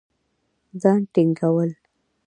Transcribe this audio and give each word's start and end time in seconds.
ځان 0.81 1.01
ټينګول 1.13 1.71